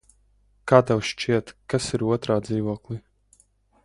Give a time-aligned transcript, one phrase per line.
[0.71, 2.99] Kā tev šķiet, kas ir otrā dzīvoklī?